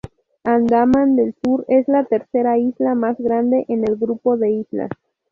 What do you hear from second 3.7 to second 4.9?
el grupo de islas.